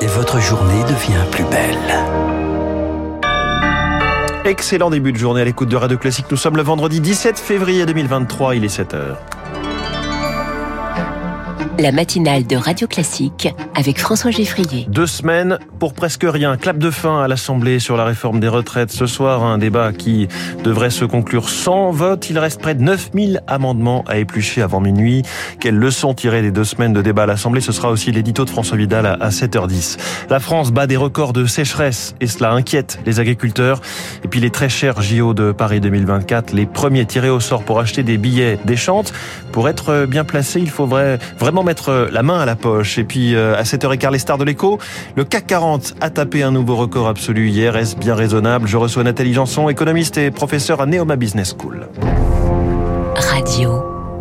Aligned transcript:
et 0.00 0.06
votre 0.06 0.40
journée 0.40 0.82
devient 0.84 1.24
plus 1.30 1.44
belle. 1.44 1.76
Excellent 4.44 4.90
début 4.90 5.12
de 5.12 5.18
journée 5.18 5.42
à 5.42 5.44
l'écoute 5.44 5.68
de 5.68 5.76
Radio 5.76 5.98
Classique. 5.98 6.26
Nous 6.30 6.36
sommes 6.36 6.56
le 6.56 6.62
vendredi 6.62 7.00
17 7.00 7.38
février 7.38 7.84
2023, 7.86 8.56
il 8.56 8.64
est 8.64 8.78
7h 8.78 9.16
la 11.78 11.92
matinale 11.92 12.46
de 12.46 12.56
Radio 12.56 12.86
Classique 12.86 13.48
avec 13.74 13.98
François 13.98 14.30
Geffrier. 14.30 14.86
Deux 14.88 15.06
semaines 15.06 15.58
pour 15.78 15.94
presque 15.94 16.26
rien. 16.26 16.56
Clap 16.56 16.78
de 16.78 16.90
fin 16.90 17.22
à 17.22 17.28
l'Assemblée 17.28 17.78
sur 17.78 17.96
la 17.96 18.04
réforme 18.04 18.40
des 18.40 18.48
retraites. 18.48 18.90
Ce 18.90 19.06
soir, 19.06 19.44
un 19.44 19.58
débat 19.58 19.92
qui 19.92 20.28
devrait 20.62 20.90
se 20.90 21.04
conclure 21.04 21.48
sans 21.48 21.90
vote. 21.90 22.28
Il 22.28 22.38
reste 22.38 22.60
près 22.60 22.74
de 22.74 22.82
9000 22.82 23.42
amendements 23.46 24.04
à 24.08 24.18
éplucher 24.18 24.62
avant 24.62 24.80
minuit. 24.80 25.22
Quelles 25.58 25.76
leçons 25.76 26.12
tirées 26.14 26.42
des 26.42 26.50
deux 26.50 26.64
semaines 26.64 26.92
de 26.92 27.02
débat 27.02 27.22
à 27.22 27.26
l'Assemblée? 27.26 27.60
Ce 27.60 27.72
sera 27.72 27.90
aussi 27.90 28.12
l'édito 28.12 28.44
de 28.44 28.50
François 28.50 28.76
Vidal 28.76 29.06
à 29.06 29.28
7h10. 29.30 29.98
La 30.28 30.40
France 30.40 30.72
bat 30.72 30.86
des 30.86 30.96
records 30.96 31.32
de 31.32 31.46
sécheresse 31.46 32.14
et 32.20 32.26
cela 32.26 32.52
inquiète 32.52 32.98
les 33.06 33.20
agriculteurs. 33.20 33.80
Et 34.24 34.28
puis 34.28 34.40
les 34.40 34.50
très 34.50 34.68
chers 34.68 35.00
JO 35.00 35.34
de 35.34 35.52
Paris 35.52 35.80
2024, 35.80 36.52
les 36.52 36.66
premiers 36.66 37.06
tirés 37.06 37.30
au 37.30 37.40
sort 37.40 37.62
pour 37.62 37.80
acheter 37.80 38.02
des 38.02 38.18
billets 38.18 38.58
des 38.64 38.76
chantes. 38.76 39.12
Pour 39.52 39.68
être 39.68 40.06
bien 40.06 40.24
placé, 40.24 40.60
il 40.60 40.70
faudrait 40.70 41.18
vraiment 41.38 41.59
mettre 41.62 42.08
la 42.12 42.22
main 42.22 42.40
à 42.40 42.46
la 42.46 42.56
poche. 42.56 42.98
Et 42.98 43.04
puis 43.04 43.34
euh, 43.34 43.56
à 43.56 43.62
7h15, 43.62 44.12
les 44.12 44.18
stars 44.18 44.38
de 44.38 44.44
l'écho, 44.44 44.78
le 45.16 45.24
CAC 45.24 45.46
40 45.46 45.94
a 46.00 46.10
tapé 46.10 46.42
un 46.42 46.50
nouveau 46.50 46.76
record 46.76 47.08
absolu 47.08 47.48
hier. 47.48 47.76
Est-ce 47.76 47.96
bien 47.96 48.14
raisonnable? 48.14 48.66
Je 48.68 48.76
reçois 48.76 49.02
Nathalie 49.02 49.34
Janson, 49.34 49.68
économiste 49.68 50.18
et 50.18 50.30
professeur 50.30 50.80
à 50.80 50.86
Neoma 50.86 51.16
Business 51.16 51.54
School. 51.58 51.88
Radio. 53.16 53.79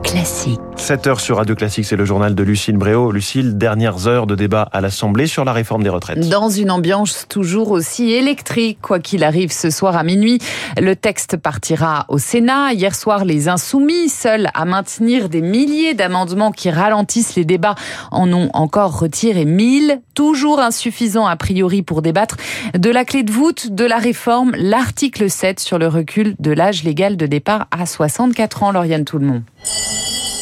Classique. 0.09 0.59
7 0.75 1.05
heures 1.05 1.19
sur 1.19 1.37
Radio 1.37 1.53
Classique, 1.53 1.85
c'est 1.85 1.95
le 1.95 2.03
journal 2.03 2.33
de 2.33 2.41
Lucille 2.41 2.77
Bréau. 2.77 3.11
Lucille, 3.11 3.59
dernières 3.59 4.07
heures 4.07 4.25
de 4.25 4.33
débat 4.33 4.67
à 4.71 4.81
l'Assemblée 4.81 5.27
sur 5.27 5.45
la 5.45 5.53
réforme 5.53 5.83
des 5.83 5.89
retraites. 5.89 6.27
Dans 6.29 6.49
une 6.49 6.71
ambiance 6.71 7.27
toujours 7.29 7.69
aussi 7.69 8.11
électrique, 8.11 8.79
quoi 8.81 8.97
qu'il 8.97 9.23
arrive 9.23 9.51
ce 9.51 9.69
soir 9.69 9.95
à 9.95 10.03
minuit, 10.03 10.39
le 10.81 10.95
texte 10.95 11.37
partira 11.37 12.05
au 12.07 12.17
Sénat. 12.17 12.73
Hier 12.73 12.95
soir, 12.95 13.23
les 13.23 13.49
insoumis, 13.49 14.09
seuls 14.09 14.49
à 14.55 14.65
maintenir 14.65 15.29
des 15.29 15.41
milliers 15.41 15.93
d'amendements 15.93 16.51
qui 16.51 16.71
ralentissent 16.71 17.35
les 17.35 17.45
débats, 17.45 17.75
en 18.09 18.33
ont 18.33 18.49
encore 18.53 18.99
retiré 18.99 19.45
1000, 19.45 20.01
toujours 20.15 20.59
insuffisant 20.59 21.27
a 21.27 21.35
priori 21.35 21.83
pour 21.83 22.01
débattre 22.01 22.37
de 22.73 22.89
la 22.89 23.05
clé 23.05 23.21
de 23.21 23.31
voûte 23.31 23.75
de 23.75 23.85
la 23.85 23.97
réforme, 23.97 24.53
l'article 24.57 25.29
7 25.29 25.59
sur 25.59 25.77
le 25.77 25.87
recul 25.87 26.35
de 26.39 26.51
l'âge 26.51 26.83
légal 26.83 27.15
de 27.15 27.27
départ 27.27 27.67
à 27.69 27.85
64 27.85 28.63
ans, 28.63 28.71
Lauriane 28.71 29.05
Tout-le-Monde. 29.05 29.43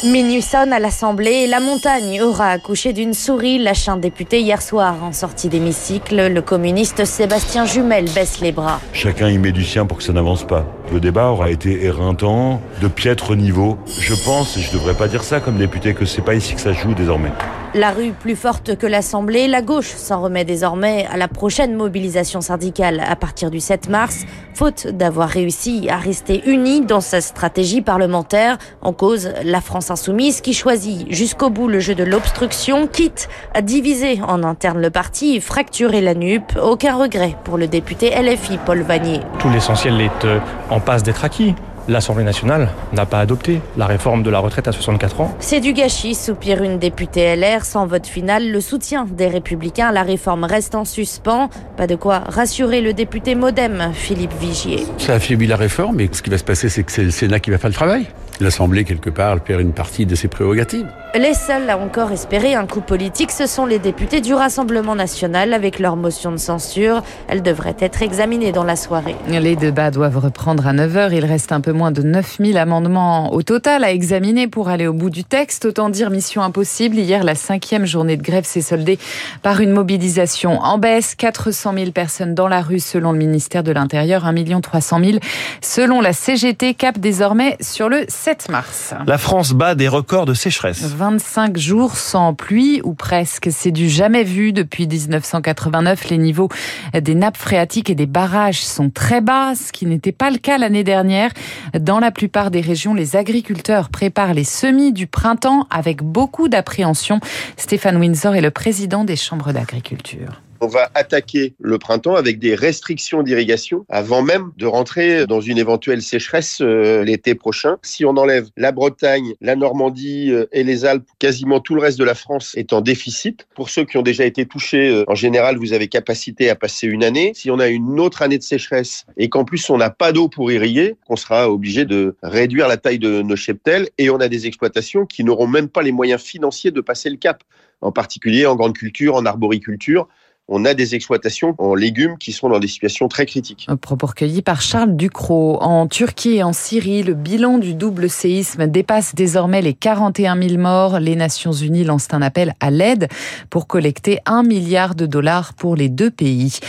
Minuit 0.04 0.42
sonne 0.42 0.72
à 0.72 0.78
l'Assemblée 0.78 1.42
et 1.42 1.46
la 1.48 1.58
montagne 1.58 2.22
aura 2.22 2.50
accouché 2.50 2.92
d'une 2.92 3.14
souris, 3.14 3.58
lâche 3.58 3.88
un 3.88 3.96
député 3.96 4.40
hier 4.40 4.62
soir 4.62 4.94
en 5.02 5.12
sortie 5.12 5.48
d'hémicycle. 5.48 6.28
Le 6.32 6.40
communiste 6.40 7.04
Sébastien 7.04 7.64
Jumel 7.64 8.04
baisse 8.14 8.40
les 8.40 8.52
bras. 8.52 8.80
Chacun 8.92 9.28
y 9.28 9.38
met 9.38 9.50
du 9.50 9.64
sien 9.64 9.86
pour 9.86 9.98
que 9.98 10.04
ça 10.04 10.12
n'avance 10.12 10.44
pas. 10.44 10.64
Le 10.92 11.00
débat 11.00 11.28
aura 11.28 11.50
été 11.50 11.84
éreintant, 11.84 12.62
de 12.80 12.88
piètre 12.88 13.36
niveau. 13.36 13.78
Je 14.00 14.14
pense, 14.24 14.56
et 14.56 14.60
je 14.60 14.72
devrais 14.72 14.94
pas 14.94 15.06
dire 15.06 15.22
ça 15.22 15.40
comme 15.40 15.56
député, 15.58 15.92
que 15.92 16.06
c'est 16.06 16.22
pas 16.22 16.34
ici 16.34 16.54
que 16.54 16.60
ça 16.60 16.72
joue 16.72 16.94
désormais. 16.94 17.30
La 17.74 17.90
rue 17.90 18.12
plus 18.12 18.36
forte 18.36 18.78
que 18.78 18.86
l'Assemblée, 18.86 19.46
la 19.46 19.60
gauche 19.60 19.88
s'en 19.88 20.22
remet 20.22 20.46
désormais 20.46 21.06
à 21.12 21.18
la 21.18 21.28
prochaine 21.28 21.74
mobilisation 21.74 22.40
syndicale 22.40 23.02
à 23.06 23.14
partir 23.14 23.50
du 23.50 23.60
7 23.60 23.90
mars, 23.90 24.24
faute 24.54 24.86
d'avoir 24.86 25.28
réussi 25.28 25.86
à 25.90 25.98
rester 25.98 26.42
unie 26.46 26.80
dans 26.80 27.02
sa 27.02 27.20
stratégie 27.20 27.82
parlementaire. 27.82 28.56
En 28.80 28.94
cause, 28.94 29.30
la 29.44 29.60
France 29.60 29.90
insoumise 29.90 30.40
qui 30.40 30.54
choisit 30.54 31.12
jusqu'au 31.12 31.50
bout 31.50 31.68
le 31.68 31.78
jeu 31.78 31.94
de 31.94 32.04
l'obstruction, 32.04 32.86
quitte 32.86 33.28
à 33.52 33.60
diviser 33.60 34.20
en 34.26 34.42
interne 34.42 34.80
le 34.80 34.88
parti 34.88 35.36
et 35.36 35.40
fracturer 35.40 36.00
la 36.00 36.14
nupe. 36.14 36.58
Aucun 36.62 36.96
regret 36.96 37.36
pour 37.44 37.58
le 37.58 37.66
député 37.66 38.10
LFI 38.10 38.58
Paul 38.64 38.80
Vanier. 38.80 39.20
Tout 39.38 39.50
l'essentiel 39.50 40.00
est 40.00 40.24
euh, 40.24 40.40
en 40.78 40.80
passe 40.80 41.02
d'être 41.02 41.24
acquis 41.24 41.56
l'Assemblée 41.88 42.22
nationale 42.22 42.68
n'a 42.92 43.06
pas 43.06 43.18
adopté 43.18 43.60
la 43.76 43.86
réforme 43.86 44.22
de 44.22 44.30
la 44.30 44.38
retraite 44.38 44.68
à 44.68 44.72
64 44.72 45.20
ans. 45.22 45.34
C'est 45.40 45.60
du 45.60 45.72
gâchis, 45.72 46.14
soupire 46.14 46.62
une 46.62 46.78
députée 46.78 47.34
LR. 47.34 47.64
Sans 47.64 47.86
vote 47.86 48.06
final, 48.06 48.52
le 48.52 48.60
soutien 48.60 49.06
des 49.10 49.26
Républicains, 49.26 49.90
la 49.90 50.02
réforme 50.02 50.44
reste 50.44 50.74
en 50.74 50.84
suspens. 50.84 51.48
Pas 51.76 51.86
de 51.86 51.96
quoi 51.96 52.18
rassurer 52.18 52.80
le 52.82 52.92
député 52.92 53.34
Modem, 53.34 53.90
Philippe 53.94 54.34
Vigier. 54.38 54.86
Ça 54.98 55.14
affaiblit 55.14 55.46
la 55.46 55.56
réforme, 55.56 55.96
mais 55.96 56.08
ce 56.12 56.22
qui 56.22 56.30
va 56.30 56.38
se 56.38 56.44
passer, 56.44 56.68
c'est 56.68 56.84
que 56.84 56.92
c'est 56.92 57.04
le 57.04 57.10
Sénat 57.10 57.40
qui 57.40 57.50
va 57.50 57.58
faire 57.58 57.70
le 57.70 57.74
travail. 57.74 58.06
L'Assemblée, 58.40 58.84
quelque 58.84 59.10
part, 59.10 59.32
elle 59.32 59.40
perd 59.40 59.60
une 59.60 59.72
partie 59.72 60.06
de 60.06 60.14
ses 60.14 60.28
prérogatives. 60.28 60.86
Les 61.18 61.34
seuls 61.34 61.68
à 61.68 61.76
encore 61.76 62.12
espérer 62.12 62.54
un 62.54 62.66
coup 62.66 62.80
politique, 62.80 63.32
ce 63.32 63.46
sont 63.46 63.66
les 63.66 63.80
députés 63.80 64.20
du 64.20 64.32
Rassemblement 64.32 64.94
national 64.94 65.54
avec 65.54 65.80
leur 65.80 65.96
motion 65.96 66.30
de 66.30 66.36
censure. 66.36 67.02
Elle 67.26 67.42
devrait 67.42 67.74
être 67.80 68.00
examinée 68.00 68.52
dans 68.52 68.62
la 68.62 68.76
soirée. 68.76 69.16
Les 69.26 69.56
débats 69.56 69.90
doivent 69.90 70.18
reprendre 70.18 70.68
à 70.68 70.72
9h. 70.72 71.12
Il 71.12 71.24
reste 71.24 71.50
un 71.50 71.60
peu 71.60 71.72
moins 71.72 71.90
de 71.90 72.02
9000 72.02 72.58
amendements 72.58 73.32
au 73.32 73.42
total 73.42 73.82
à 73.82 73.90
examiner 73.90 74.46
pour 74.46 74.68
aller 74.68 74.86
au 74.86 74.92
bout 74.92 75.10
du 75.10 75.24
texte. 75.24 75.64
Autant 75.64 75.88
dire 75.88 76.10
mission 76.10 76.42
impossible. 76.42 76.96
Hier, 76.96 77.24
la 77.24 77.34
cinquième 77.34 77.86
journée 77.86 78.16
de 78.16 78.22
grève 78.22 78.44
s'est 78.44 78.60
soldée 78.60 79.00
par 79.42 79.60
une 79.60 79.72
mobilisation 79.72 80.60
en 80.60 80.78
baisse. 80.78 81.16
400 81.16 81.72
000 81.74 81.90
personnes 81.90 82.34
dans 82.34 82.48
la 82.48 82.60
rue 82.60 82.80
selon 82.80 83.10
le 83.10 83.18
ministère 83.18 83.64
de 83.64 83.72
l'Intérieur. 83.72 84.26
1 84.26 84.60
300 84.60 85.00
000 85.02 85.18
selon 85.60 86.00
la 86.00 86.12
CGT 86.12 86.74
cap 86.74 86.98
désormais 86.98 87.56
sur 87.60 87.88
le 87.88 88.04
7 88.06 88.27
mars. 88.50 88.94
La 89.06 89.18
France 89.18 89.52
bat 89.52 89.74
des 89.74 89.88
records 89.88 90.26
de 90.26 90.34
sécheresse. 90.34 90.82
25 90.82 91.56
jours 91.56 91.96
sans 91.96 92.34
pluie 92.34 92.80
ou 92.84 92.94
presque. 92.94 93.48
C'est 93.50 93.70
du 93.70 93.88
jamais 93.88 94.24
vu 94.24 94.52
depuis 94.52 94.86
1989. 94.86 96.10
Les 96.10 96.18
niveaux 96.18 96.48
des 96.92 97.14
nappes 97.14 97.36
phréatiques 97.36 97.90
et 97.90 97.94
des 97.94 98.06
barrages 98.06 98.62
sont 98.62 98.90
très 98.90 99.20
bas, 99.20 99.54
ce 99.54 99.72
qui 99.72 99.86
n'était 99.86 100.12
pas 100.12 100.30
le 100.30 100.38
cas 100.38 100.58
l'année 100.58 100.84
dernière. 100.84 101.30
Dans 101.78 102.00
la 102.00 102.10
plupart 102.10 102.50
des 102.50 102.60
régions, 102.60 102.94
les 102.94 103.16
agriculteurs 103.16 103.88
préparent 103.88 104.34
les 104.34 104.44
semis 104.44 104.92
du 104.92 105.06
printemps 105.06 105.66
avec 105.70 106.02
beaucoup 106.02 106.48
d'appréhension. 106.48 107.20
Stéphane 107.56 107.96
Windsor 107.96 108.34
est 108.34 108.40
le 108.40 108.50
président 108.50 109.04
des 109.04 109.16
chambres 109.16 109.52
d'agriculture. 109.52 110.42
On 110.60 110.66
va 110.66 110.90
attaquer 110.94 111.54
le 111.60 111.78
printemps 111.78 112.16
avec 112.16 112.40
des 112.40 112.54
restrictions 112.54 113.22
d'irrigation 113.22 113.84
avant 113.88 114.22
même 114.22 114.50
de 114.56 114.66
rentrer 114.66 115.26
dans 115.26 115.40
une 115.40 115.58
éventuelle 115.58 116.02
sécheresse 116.02 116.58
euh, 116.60 117.04
l'été 117.04 117.36
prochain. 117.36 117.76
Si 117.82 118.04
on 118.04 118.16
enlève 118.16 118.48
la 118.56 118.72
Bretagne, 118.72 119.34
la 119.40 119.54
Normandie 119.54 120.32
euh, 120.32 120.46
et 120.50 120.64
les 120.64 120.84
Alpes, 120.84 121.08
quasiment 121.20 121.60
tout 121.60 121.74
le 121.76 121.80
reste 121.80 121.98
de 121.98 122.04
la 122.04 122.14
France 122.14 122.54
est 122.56 122.72
en 122.72 122.80
déficit. 122.80 123.46
Pour 123.54 123.70
ceux 123.70 123.84
qui 123.84 123.98
ont 123.98 124.02
déjà 124.02 124.24
été 124.24 124.46
touchés, 124.46 124.88
euh, 124.88 125.04
en 125.06 125.14
général, 125.14 125.58
vous 125.58 125.72
avez 125.72 125.86
capacité 125.86 126.50
à 126.50 126.56
passer 126.56 126.88
une 126.88 127.04
année. 127.04 127.32
Si 127.34 127.50
on 127.50 127.60
a 127.60 127.68
une 127.68 128.00
autre 128.00 128.22
année 128.22 128.38
de 128.38 128.42
sécheresse 128.42 129.06
et 129.16 129.28
qu'en 129.28 129.44
plus 129.44 129.70
on 129.70 129.76
n'a 129.76 129.90
pas 129.90 130.10
d'eau 130.10 130.28
pour 130.28 130.50
irriguer, 130.50 130.96
on 131.08 131.16
sera 131.16 131.50
obligé 131.50 131.84
de 131.84 132.16
réduire 132.22 132.66
la 132.66 132.78
taille 132.78 132.98
de 132.98 133.22
nos 133.22 133.36
cheptels 133.36 133.88
et 133.98 134.10
on 134.10 134.16
a 134.16 134.28
des 134.28 134.46
exploitations 134.46 135.06
qui 135.06 135.22
n'auront 135.22 135.46
même 135.46 135.68
pas 135.68 135.82
les 135.82 135.92
moyens 135.92 136.20
financiers 136.20 136.72
de 136.72 136.80
passer 136.80 137.10
le 137.10 137.16
cap 137.16 137.44
en 137.80 137.92
particulier 137.92 138.44
en 138.44 138.56
grande 138.56 138.76
culture, 138.76 139.14
en 139.14 139.24
arboriculture 139.24 140.08
on 140.48 140.64
a 140.64 140.72
des 140.72 140.94
exploitations 140.94 141.54
en 141.58 141.74
légumes 141.74 142.16
qui 142.16 142.32
sont 142.32 142.48
dans 142.48 142.58
des 142.58 142.68
situations 142.68 143.06
très 143.08 143.26
critiques. 143.26 143.66
Un 143.68 143.76
propos 143.76 144.06
recueilli 144.06 144.40
par 144.40 144.62
Charles 144.62 144.96
Ducrot. 144.96 145.58
En 145.60 145.86
Turquie 145.86 146.36
et 146.36 146.42
en 146.42 146.54
Syrie, 146.54 147.02
le 147.02 147.12
bilan 147.12 147.58
du 147.58 147.74
double 147.74 148.08
séisme 148.08 148.66
dépasse 148.66 149.14
désormais 149.14 149.60
les 149.60 149.74
41 149.74 150.40
000 150.40 150.58
morts. 150.58 151.00
Les 151.00 151.16
Nations 151.16 151.52
Unies 151.52 151.84
lancent 151.84 152.08
un 152.12 152.22
appel 152.22 152.54
à 152.60 152.70
l'aide 152.70 153.08
pour 153.50 153.66
collecter 153.66 154.20
un 154.24 154.42
milliard 154.42 154.94
de 154.94 155.04
dollars 155.04 155.52
pour 155.52 155.76
les 155.76 155.90
deux 155.90 156.10
pays. 156.10 156.60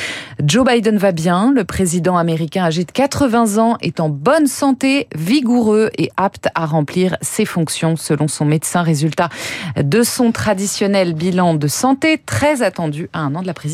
Joe 0.44 0.67
Biden 0.67 0.97
va 0.97 1.13
bien. 1.13 1.53
Le 1.53 1.63
président 1.63 2.17
américain 2.17 2.66
âgé 2.66 2.84
de 2.84 2.91
80 2.91 3.57
ans 3.59 3.78
est 3.79 4.01
en 4.01 4.09
bonne 4.09 4.47
santé, 4.47 5.07
vigoureux 5.16 5.90
et 5.97 6.11
apte 6.17 6.50
à 6.53 6.66
remplir 6.66 7.16
ses 7.22 7.46
fonctions 7.46 7.96
selon 7.96 8.28
son 8.28 8.44
médecin. 8.44 8.84
Résultat 8.84 9.29
de 9.81 10.03
son 10.03 10.34
traditionnel 10.34 11.13
bilan 11.13 11.53
de 11.53 11.67
santé 11.67 12.22
très 12.25 12.61
attendu 12.61 13.09
à 13.14 13.20
un 13.20 13.35
an 13.35 13.41
de 13.41 13.47
la 13.47 13.53
présidence 13.53 13.69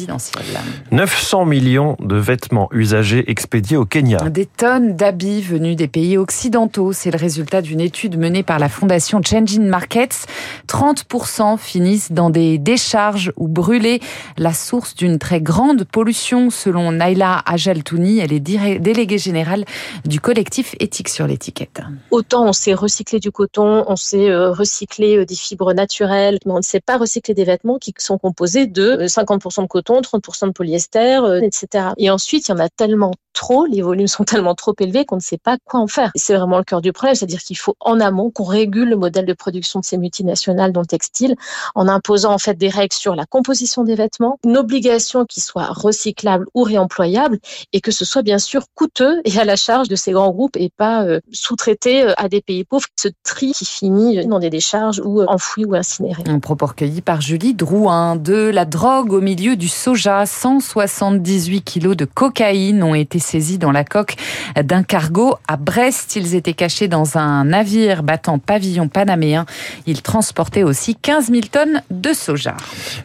900 0.91 1.45
millions 1.45 1.95
de 1.99 2.15
vêtements 2.15 2.69
usagés 2.71 3.29
expédiés 3.29 3.77
au 3.77 3.85
Kenya. 3.85 4.17
Des 4.29 4.45
tonnes 4.45 4.95
d'habits 4.95 5.41
venus 5.41 5.75
des 5.75 5.87
pays 5.87 6.17
occidentaux. 6.17 6.93
C'est 6.93 7.11
le 7.11 7.17
résultat 7.17 7.61
d'une 7.61 7.81
étude 7.81 8.17
menée 8.17 8.43
par 8.43 8.59
la 8.59 8.69
fondation 8.69 9.21
Changing 9.23 9.65
Markets. 9.65 10.25
30% 10.67 11.57
finissent 11.57 12.11
dans 12.11 12.29
des 12.29 12.57
décharges 12.57 13.31
ou 13.37 13.47
brûlés. 13.47 13.99
La 14.37 14.53
source 14.53 14.95
d'une 14.95 15.19
très 15.19 15.41
grande 15.41 15.83
pollution, 15.83 16.49
selon 16.49 16.91
Naila 16.91 17.41
Ajaltouni. 17.45 18.19
Elle 18.19 18.33
est 18.33 18.39
déléguée 18.39 19.17
générale 19.17 19.65
du 20.05 20.19
collectif 20.19 20.75
Éthique 20.79 21.09
sur 21.09 21.27
l'étiquette. 21.27 21.81
Autant 22.11 22.45
on 22.47 22.53
sait 22.53 22.73
recycler 22.73 23.19
du 23.19 23.31
coton, 23.31 23.85
on 23.87 23.95
sait 23.95 24.29
euh, 24.29 24.51
recycler 24.51 25.17
euh, 25.17 25.25
des 25.25 25.35
fibres 25.35 25.73
naturelles, 25.73 26.39
mais 26.45 26.51
on 26.51 26.57
ne 26.57 26.61
sait 26.63 26.79
pas 26.79 26.97
recycler 26.97 27.33
des 27.33 27.43
vêtements 27.43 27.77
qui 27.77 27.93
sont 27.97 28.17
composés 28.17 28.67
de 28.67 29.05
50% 29.05 29.59
euh, 29.59 29.63
de 29.63 29.67
coton 29.67 29.84
coton, 29.85 30.01
30% 30.01 30.47
de 30.47 30.51
polyester, 30.51 31.19
etc. 31.43 31.89
Et 31.97 32.09
ensuite, 32.09 32.47
il 32.47 32.51
y 32.51 32.53
en 32.53 32.59
a 32.59 32.69
tellement 32.69 33.11
trop, 33.35 33.65
les 33.67 33.81
volumes 33.83 34.07
sont 34.07 34.23
tellement 34.23 34.55
trop 34.55 34.73
élevés 34.79 35.05
qu'on 35.05 35.17
ne 35.17 35.21
sait 35.21 35.37
pas 35.37 35.57
quoi 35.63 35.79
en 35.79 35.87
faire. 35.87 36.11
C'est 36.15 36.35
vraiment 36.35 36.57
le 36.57 36.63
cœur 36.63 36.81
du 36.81 36.91
problème, 36.91 37.13
c'est-à-dire 37.13 37.41
qu'il 37.41 37.57
faut 37.57 37.75
en 37.79 37.99
amont 37.99 38.31
qu'on 38.31 38.45
régule 38.45 38.89
le 38.89 38.95
modèle 38.95 39.25
de 39.25 39.33
production 39.33 39.79
de 39.81 39.85
ces 39.85 39.97
multinationales 39.97 40.71
dans 40.71 40.79
le 40.79 40.87
textile 40.87 41.35
en 41.75 41.87
imposant 41.87 42.33
en 42.33 42.37
fait 42.39 42.55
des 42.55 42.69
règles 42.69 42.95
sur 42.95 43.15
la 43.15 43.25
composition 43.25 43.83
des 43.83 43.95
vêtements, 43.95 44.39
une 44.43 44.57
obligation 44.57 45.25
qui 45.25 45.41
soit 45.41 45.67
recyclable 45.67 46.47
ou 46.55 46.63
réemployable 46.63 47.39
et 47.73 47.81
que 47.81 47.91
ce 47.91 48.05
soit 48.05 48.23
bien 48.23 48.39
sûr 48.39 48.63
coûteux 48.73 49.21
et 49.25 49.37
à 49.37 49.43
la 49.43 49.57
charge 49.57 49.89
de 49.89 49.95
ces 49.95 50.13
grands 50.13 50.31
groupes 50.31 50.55
et 50.55 50.71
pas 50.75 51.03
euh, 51.03 51.19
sous-traité 51.31 52.03
euh, 52.03 52.13
à 52.17 52.29
des 52.29 52.41
pays 52.41 52.63
pauvres. 52.63 52.87
Ce 52.95 53.09
tri 53.23 53.51
qui 53.51 53.65
finit 53.65 54.25
dans 54.25 54.39
des 54.39 54.49
décharges 54.49 55.01
ou 55.03 55.21
euh, 55.21 55.25
enfoui 55.27 55.65
ou 55.65 55.75
incinéré. 55.75 56.23
Un 56.27 56.39
propos 56.39 56.67
recueilli 56.67 57.01
par 57.01 57.19
Julie 57.19 57.53
Drouin. 57.53 58.15
De 58.15 58.49
la 58.49 58.65
drogue 58.65 59.11
au 59.11 59.19
milieu 59.19 59.57
du 59.57 59.67
soja, 59.75 60.25
178 60.25 61.61
kilos 61.61 61.95
de 61.95 62.05
cocaïne 62.05 62.81
ont 62.81 62.95
été 62.95 63.19
saisis 63.19 63.57
dans 63.57 63.71
la 63.71 63.83
coque 63.83 64.15
d'un 64.55 64.83
cargo 64.83 65.35
à 65.47 65.57
Brest. 65.57 66.15
Ils 66.15 66.35
étaient 66.35 66.53
cachés 66.53 66.87
dans 66.87 67.17
un 67.17 67.45
navire 67.45 68.01
battant 68.01 68.39
pavillon 68.39 68.87
panaméen. 68.87 69.45
Ils 69.85 70.01
transportaient 70.01 70.63
aussi 70.63 70.95
15 70.95 71.29
000 71.29 71.41
tonnes 71.51 71.81
de 71.91 72.13
soja. 72.13 72.55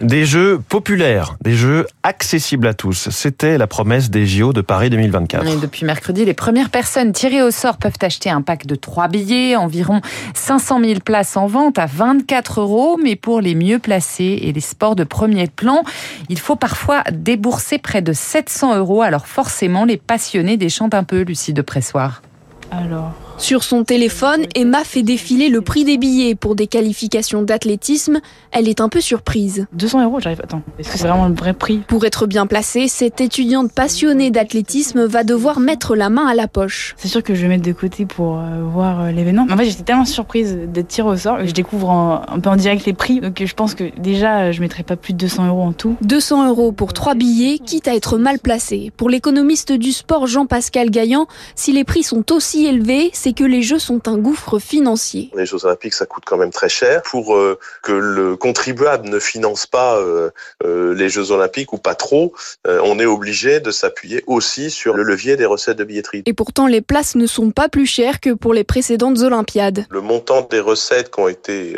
Des 0.01 0.25
jeux 0.25 0.61
populaires, 0.69 1.37
des 1.43 1.55
jeux 1.55 1.87
accessibles 2.03 2.67
à 2.67 2.75
tous. 2.75 3.11
C'était 3.11 3.59
la 3.59 3.67
promesse 3.67 4.11
des 4.11 4.27
JO 4.27 4.53
de 4.53 4.61
Paris 4.61 4.91
2024. 4.91 5.47
Et 5.47 5.57
depuis 5.57 5.85
mercredi, 5.85 6.25
les 6.25 6.35
premières 6.35 6.71
personnes 6.71 7.13
tirées 7.13 7.43
au 7.43 7.51
sort 7.51 7.77
peuvent 7.77 7.93
acheter 8.01 8.31
un 8.31 8.43
pack 8.43 8.67
de 8.67 8.77
trois 8.77 9.09
billets, 9.09 9.57
environ 9.57 10.01
500 10.35 10.81
000 10.85 11.01
places 11.01 11.37
en 11.37 11.47
vente 11.47 11.79
à 11.79 11.87
24 11.87 12.61
euros. 12.61 12.99
Mais 13.03 13.17
pour 13.17 13.41
les 13.41 13.55
mieux 13.55 13.79
placés 13.79 14.39
et 14.43 14.53
les 14.53 14.61
sports 14.61 14.97
de 14.97 15.05
premier 15.05 15.49
plan, 15.49 15.83
il 16.29 16.39
faut 16.39 16.57
parfois 16.61 17.03
débourser 17.11 17.79
près 17.79 18.03
de 18.03 18.13
700 18.13 18.77
euros. 18.77 19.03
Alors 19.03 19.27
forcément, 19.27 19.85
les 19.85 19.97
passionnés 19.97 20.57
déchantent 20.57 20.95
un 20.95 21.05
peu, 21.05 21.23
Lucie 21.23 21.53
de 21.53 21.63
Pressoir. 21.63 22.23
Alors. 22.71 23.30
Sur 23.41 23.65
son 23.65 23.85
téléphone, 23.85 24.43
Emma 24.55 24.85
fait 24.85 25.03
défiler 25.03 25.49
le 25.49 25.63
prix 25.63 25.85
des 25.85 25.97
billets 25.97 26.35
pour 26.35 26.55
des 26.55 26.67
qualifications 26.67 27.41
d'athlétisme. 27.41 28.21
Elle 28.53 28.69
est 28.69 28.83
un 28.83 28.91
peu 28.91 29.01
surprise. 29.01 29.67
200 29.73 30.05
euros, 30.05 30.21
j'arrive. 30.21 30.43
Attends, 30.45 30.61
est-ce 30.79 30.91
que 30.91 30.99
c'est 30.99 31.09
vraiment 31.09 31.27
le 31.27 31.35
vrai 31.35 31.55
prix? 31.55 31.79
Pour 31.89 32.05
être 32.05 32.27
bien 32.27 32.47
placée, 32.47 32.87
cette 32.87 33.23
étudiante 33.23 33.73
passionnée 33.73 34.31
d'athlétisme 34.31 35.07
va 35.07 35.25
devoir 35.25 35.59
mettre 35.59 35.97
la 35.97 36.11
main 36.11 36.27
à 36.27 36.35
la 36.35 36.49
poche. 36.49 36.95
C'est 36.99 37.09
sûr 37.09 37.23
que 37.23 37.35
je 37.35 37.41
vais 37.41 37.49
mettre 37.49 37.65
de 37.65 37.73
côté 37.73 38.05
pour 38.05 38.39
euh, 38.39 38.63
voir 38.63 39.01
euh, 39.01 39.11
l'événement. 39.11 39.47
En 39.51 39.57
fait, 39.57 39.65
j'étais 39.65 39.85
tellement 39.85 40.05
surprise 40.05 40.59
d'être 40.69 40.89
tirée 40.89 41.09
au 41.09 41.17
sort 41.17 41.39
que 41.39 41.47
je 41.47 41.53
découvre 41.53 41.91
un 41.91 42.41
peu 42.41 42.51
en 42.51 42.57
direct 42.57 42.85
les 42.85 42.93
prix. 42.93 43.21
Donc 43.21 43.43
je 43.43 43.55
pense 43.55 43.75
que 43.75 43.85
déjà, 43.99 44.53
je 44.53 44.61
mettrai 44.61 44.83
pas 44.83 44.97
plus 44.97 45.15
de 45.15 45.19
200 45.19 45.49
euros 45.49 45.63
en 45.63 45.73
tout. 45.73 45.97
200 46.03 46.47
euros 46.47 46.73
pour 46.73 46.93
trois 46.93 47.15
billets, 47.15 47.59
quitte 47.59 47.89
à 47.89 47.95
être 47.95 48.19
mal 48.19 48.39
placé. 48.39 48.93
Pour 48.99 49.09
l'économiste 49.09 49.73
du 49.73 49.93
sport 49.93 50.27
Jean-Pascal 50.27 50.91
Gaillan, 50.91 51.27
si 51.55 51.73
les 51.73 51.85
prix 51.85 52.03
sont 52.03 52.31
aussi 52.33 52.67
élevés, 52.67 53.09
c'est 53.15 53.30
que 53.35 53.45
les 53.45 53.63
Jeux 53.63 53.79
sont 53.79 54.09
un 54.09 54.19
gouffre 54.19 54.59
financier. 54.59 55.31
Les 55.35 55.47
Jeux 55.47 55.65
Olympiques, 55.65 55.95
ça 55.95 56.07
coûte 56.07 56.25
quand 56.27 56.37
même 56.37 56.51
très 56.51 56.69
cher. 56.69 57.03
Pour 57.03 57.37
euh, 57.37 57.59
que 57.83 57.93
le 57.93 58.37
contribuable 58.37 59.09
ne 59.09 59.19
finance 59.19 59.67
pas 59.67 59.99
euh, 59.99 60.31
euh, 60.65 60.95
les 60.95 61.09
Jeux 61.09 61.31
Olympiques 61.31 61.73
ou 61.73 61.79
pas 61.79 61.95
trop, 61.95 62.33
on 62.67 62.99
est 62.99 63.07
obligé 63.07 63.61
de 63.61 63.71
s'appuyer 63.71 64.23
aussi 64.27 64.71
sur 64.71 64.95
le 64.95 65.03
levier 65.03 65.37
des 65.37 65.47
recettes 65.47 65.79
de 65.79 65.85
billetterie. 65.85 66.23
Et 66.27 66.33
pourtant, 66.33 66.67
les 66.67 66.81
places 66.81 67.15
ne 67.15 67.27
sont 67.27 67.51
pas 67.51 67.69
plus 67.69 67.87
chères 67.87 68.21
que 68.21 68.31
pour 68.31 68.55
les 68.55 68.65
précédentes 68.65 69.21
Olympiades. 69.21 69.87
Le 69.91 70.01
montant 70.01 70.43
des 70.43 70.61
recettes 70.61 71.11
qui 71.11 71.21
ont 71.21 71.29
été 71.29 71.77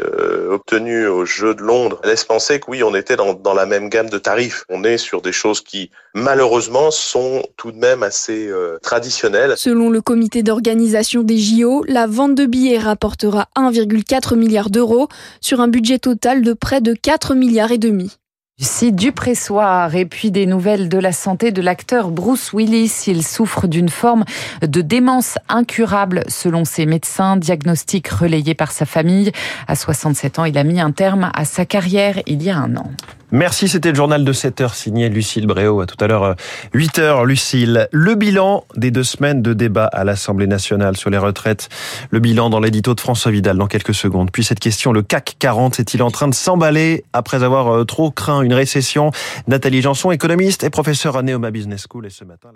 obtenues 0.51 1.07
aux 1.07 1.25
Jeux 1.25 1.55
de 1.55 1.63
Londres 1.63 2.01
laisse 2.05 2.25
penser 2.25 2.61
que 2.61 2.71
oui, 2.71 2.83
on 2.83 2.95
était 2.95 3.17
dans, 3.17 3.35
dans 3.35 3.55
la 3.55 3.67
même 3.67 3.89
gamme 3.89 4.11
de 4.11 4.19
tarifs. 4.19 4.65
On 4.69 4.85
est 4.85 4.99
sur 4.99 5.23
des 5.23 5.33
choses 5.33 5.61
qui, 5.61 5.91
malheureusement, 6.15 6.91
sont 6.91 7.43
tout 7.57 7.73
de 7.73 7.79
même 7.79 8.03
assez 8.03 8.51
traditionnelles. 8.83 9.55
Selon 9.57 9.91
le 9.91 10.01
comité 10.01 10.43
d'organisation 10.43 11.23
des 11.23 11.39
JO, 11.39 11.85
la 11.89 12.07
vente 12.07 12.35
de 12.35 12.47
billets 12.47 12.79
rapportera 12.79 13.49
1,4 13.57 14.37
milliard 14.37 14.71
d'euros 14.71 15.09
sur 15.41 15.61
un 15.61 15.69
budget 15.69 15.99
total 15.99 16.43
de 16.43 16.53
près 16.53 16.81
de 16.81 16.95
4 16.95 17.35
milliards 17.35 17.73
et 17.73 17.79
demi. 17.79 18.17
Lucie 18.59 18.93
Dupressoir 18.93 19.97
et 19.97 20.05
puis 20.05 20.31
des 20.31 20.47
nouvelles 20.47 20.89
de 20.89 20.99
la 20.99 21.11
santé 21.11 21.51
de 21.51 21.61
l'acteur 21.63 22.11
Bruce 22.11 22.53
Willis. 22.53 23.05
Il 23.07 23.25
souffre 23.27 23.67
d'une 23.67 23.89
forme 23.89 24.25
de 24.61 24.83
démence 24.83 25.37
incurable 25.49 26.23
selon 26.29 26.65
ses 26.65 26.87
médecins, 26.87 27.37
diagnostic 27.37 28.07
relayé 28.09 28.55
par 28.55 28.71
sa 28.71 28.85
famille. 28.85 29.33
À 29.67 29.75
67 29.75 30.39
ans, 30.39 30.45
il 30.45 30.57
a 30.59 30.65
mis 30.65 30.81
un 30.81 30.93
terme 30.93 31.33
à 31.35 31.45
sa 31.45 31.65
carrière 31.65 32.21
il 32.27 32.43
y 32.43 32.51
a 32.51 32.57
un 32.59 32.77
an. 32.77 32.93
Merci, 33.35 33.67
c'était 33.67 33.89
le 33.89 33.95
journal 33.95 34.27
de 34.27 34.33
7 34.35 34.61
heures 34.61 34.75
signé 34.75 35.09
Lucille 35.09 35.47
Bréau. 35.47 35.81
À 35.81 35.87
tout 35.87 35.97
à 36.05 36.07
l'heure, 36.07 36.37
8 36.75 36.99
heures, 36.99 37.25
Lucille. 37.25 37.89
Le 37.91 38.15
bilan 38.15 38.67
des 38.77 38.91
deux 38.91 39.05
semaines 39.05 39.41
de 39.41 39.55
débat 39.55 39.87
à 39.87 40.05
l'Assemblée 40.05 40.47
nationale 40.47 40.99
sur 40.99 41.09
les 41.09 41.17
retraites. 41.17 41.71
Le 42.11 42.21
bilan 42.21 42.51
dans 42.51 42.61
l'édito 42.61 42.95
de 42.95 43.01
François 43.01 43.31
Vidal 43.31 43.57
dans 43.57 43.69
quelques 43.69 43.95
secondes. 43.95 44.31
Puis 44.31 44.45
cette 44.45 44.61
question, 44.61 44.93
le 44.93 45.01
CAC 45.01 45.37
40 45.39 45.81
est-il 45.81 46.03
en 46.03 46.11
train 46.11 46.29
de 46.29 46.35
s'emballer 46.35 47.05
après 47.15 47.43
avoir 47.43 47.75
euh, 47.75 47.85
trop 47.85 48.11
craint 48.11 48.43
une 48.43 48.53
récession? 48.53 49.13
Nathalie 49.47 49.81
Janson, 49.81 50.11
économiste 50.11 50.63
et 50.63 50.69
professeure 50.69 51.17
à 51.17 51.23
Neoma 51.23 51.51
Business 51.51 51.87
School. 51.91 52.05
Et 52.05 52.11
ce 52.11 52.25
matin, 52.25 52.51